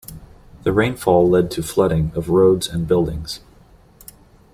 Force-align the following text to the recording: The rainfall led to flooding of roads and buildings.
The 0.63 0.73
rainfall 0.73 1.29
led 1.29 1.51
to 1.51 1.61
flooding 1.61 2.11
of 2.15 2.29
roads 2.29 2.67
and 2.67 2.87
buildings. 2.87 3.39